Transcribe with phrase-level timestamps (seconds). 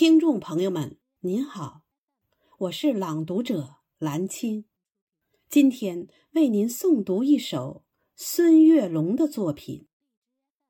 [0.00, 1.82] 听众朋友们，您好，
[2.56, 4.64] 我是朗读者兰青，
[5.46, 7.84] 今天为您诵读一首
[8.16, 9.80] 孙月龙的作品《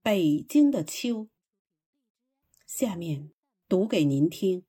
[0.00, 1.24] 北京的秋》，
[2.68, 3.32] 下面
[3.68, 4.64] 读给您听。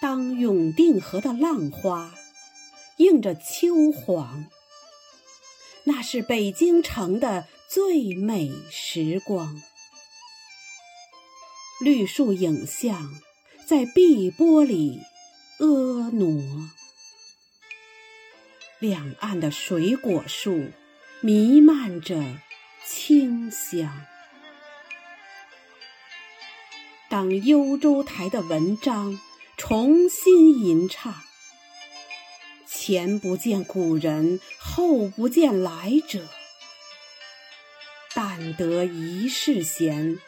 [0.00, 2.14] 当永定河的浪花
[2.98, 4.46] 映着秋黄，
[5.84, 9.60] 那是北京城的最美时光。
[11.80, 13.20] 绿树影像
[13.66, 15.00] 在碧波里
[15.58, 16.70] 婀娜，
[18.78, 20.70] 两岸的水果树
[21.20, 22.38] 弥漫着
[22.86, 24.06] 清香。
[27.08, 29.18] 当幽州台的文章。
[29.58, 31.12] 重新吟唱，
[32.66, 36.26] 前不见古人，后不见来者。
[38.14, 40.18] 但得一世闲，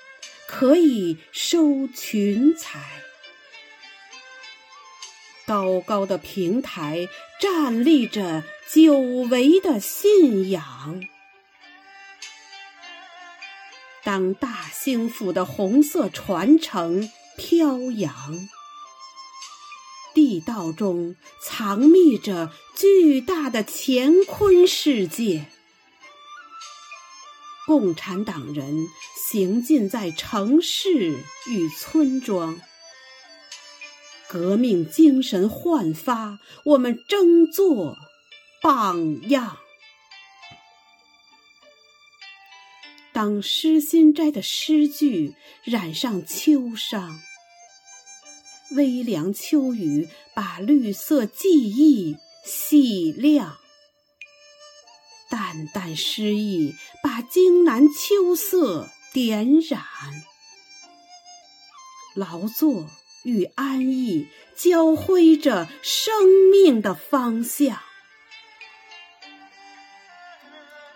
[0.49, 2.81] 可以收群才。
[5.47, 7.09] 高高的平台
[7.41, 11.03] 站立着久违的信仰。
[14.03, 18.49] 当大兴府的红色传承飘扬。
[20.31, 25.47] 地道中藏匿着巨大的乾坤世界，
[27.67, 28.87] 共产党人
[29.29, 32.61] 行进在城市与村庄，
[34.29, 37.97] 革命精神焕发，我们争做
[38.63, 39.59] 榜样。
[43.13, 47.21] 当诗心斋的诗句染上秋伤。
[48.77, 53.59] 微凉秋雨，把绿色记忆洗亮；
[55.29, 59.83] 淡淡诗意，把荆南秋色点染。
[62.15, 62.89] 劳作
[63.25, 66.13] 与安逸交辉着生
[66.51, 67.81] 命的方向。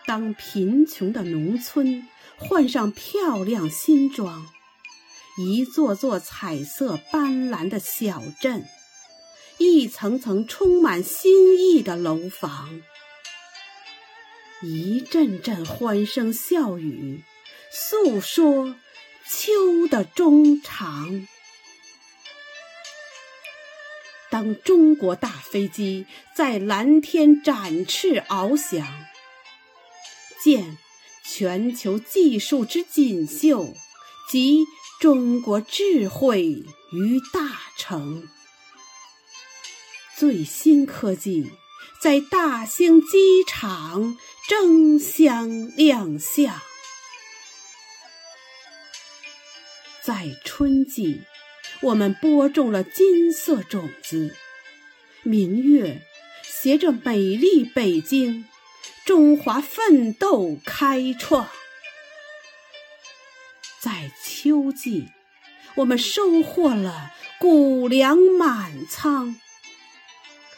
[0.06, 2.06] 当贫穷的农村
[2.36, 4.53] 换上漂亮新装。
[5.36, 8.68] 一座座彩色斑斓的小镇，
[9.58, 12.80] 一层层充满新意的楼房，
[14.62, 17.24] 一阵阵欢声笑语，
[17.72, 18.76] 诉说
[19.28, 21.26] 秋的衷肠。
[24.30, 28.86] 当中国大飞机在蓝天展翅翱翔，
[30.44, 30.78] 见
[31.24, 33.74] 全球技术之锦绣
[34.30, 34.64] 及。
[35.04, 38.26] 中国智慧于大成，
[40.16, 41.52] 最新科技
[42.00, 44.16] 在大兴机场
[44.48, 46.58] 争相亮相。
[50.02, 51.20] 在春季，
[51.82, 54.34] 我们播种了金色种子，
[55.22, 56.00] 明月
[56.42, 58.46] 携着美丽北京，
[59.04, 61.46] 中华奋斗开创。
[64.44, 65.06] 秋季，
[65.74, 67.10] 我们收获了
[67.40, 69.36] 谷粮满仓。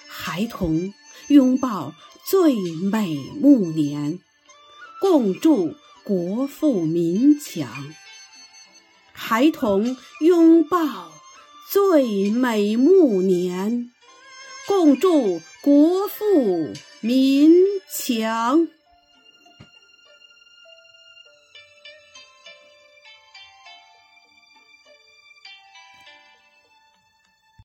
[0.09, 0.93] 孩童
[1.29, 1.95] 拥抱
[2.29, 2.57] 最
[2.91, 4.19] 美暮年，
[5.01, 7.95] 共筑国富民强。
[9.13, 11.13] 孩童拥抱
[11.71, 13.93] 最美暮年，
[14.67, 17.53] 共筑国富民
[17.89, 18.67] 强。